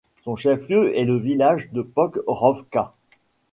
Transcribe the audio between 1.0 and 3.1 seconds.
le village de Pokrovka.